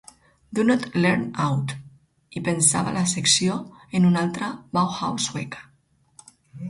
[0.59, 1.75] Do Not Lean Out"
[2.39, 3.61] i pensava la secció
[4.01, 5.63] en una altra "Bauhaus" sueca.